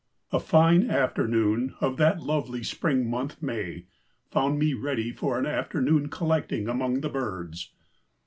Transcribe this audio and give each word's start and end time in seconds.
A 0.31 0.39
fine 0.39 0.89
afternoon 0.89 1.75
of 1.79 1.97
that 1.97 2.19
lovely 2.23 2.63
spring 2.63 3.07
month, 3.07 3.39
May, 3.43 3.85
found 4.31 4.57
me 4.57 4.73
ready 4.73 5.11
for 5.11 5.37
an 5.37 5.45
afternoon 5.45 6.09
collecting 6.09 6.67
among 6.67 7.01
the 7.01 7.09
birds. 7.09 7.71